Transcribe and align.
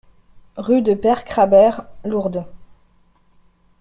Rue 0.57 0.81
de 0.81 0.95
Peyre 0.95 1.23
Crabère, 1.25 1.83
Lourdes 2.03 2.47